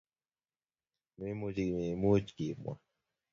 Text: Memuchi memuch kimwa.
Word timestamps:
Memuchi 1.19 1.65
memuch 1.77 2.27
kimwa. 2.35 2.73